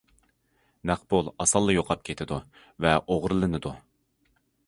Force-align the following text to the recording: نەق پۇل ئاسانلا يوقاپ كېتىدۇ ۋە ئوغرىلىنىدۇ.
نەق 0.89 1.03
پۇل 1.13 1.29
ئاسانلا 1.43 1.75
يوقاپ 1.75 2.01
كېتىدۇ 2.09 2.41
ۋە 2.87 2.93
ئوغرىلىنىدۇ. 3.01 3.77